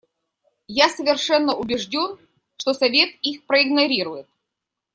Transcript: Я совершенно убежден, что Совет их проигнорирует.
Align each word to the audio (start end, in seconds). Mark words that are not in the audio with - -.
Я 0.67 0.89
совершенно 0.89 1.55
убежден, 1.55 2.17
что 2.57 2.73
Совет 2.73 3.11
их 3.21 3.45
проигнорирует. 3.45 4.27